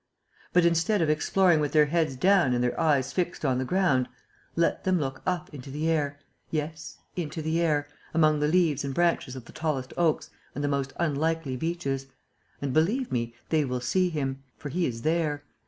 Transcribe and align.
But, 0.51 0.65
instead 0.65 0.99
of 1.03 1.11
exploring 1.11 1.59
with 1.59 1.73
their 1.73 1.85
heads 1.85 2.15
down 2.15 2.55
and 2.55 2.63
their 2.63 2.79
eyes 2.79 3.13
fixed 3.13 3.45
on 3.45 3.59
the 3.59 3.65
ground, 3.65 4.09
let 4.55 4.83
them 4.83 4.99
look 4.99 5.21
up 5.27 5.53
into 5.53 5.69
the 5.69 5.87
air, 5.87 6.17
yes, 6.49 6.97
into 7.15 7.39
the 7.39 7.61
air, 7.61 7.87
among 8.11 8.39
the 8.39 8.47
leaves 8.47 8.83
and 8.83 8.95
branches 8.95 9.35
of 9.35 9.45
the 9.45 9.53
tallest 9.53 9.93
oaks 9.97 10.31
and 10.55 10.63
the 10.63 10.67
most 10.67 10.91
unlikely 10.97 11.55
beeches. 11.55 12.07
And, 12.63 12.73
believe 12.73 13.11
me, 13.11 13.35
they 13.49 13.63
will 13.63 13.79
see 13.79 14.09
him. 14.09 14.41
For 14.57 14.69
he 14.69 14.87
is 14.87 15.03
there. 15.03 15.43